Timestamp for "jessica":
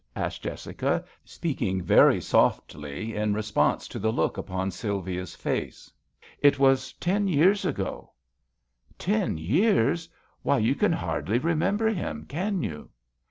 0.41-1.05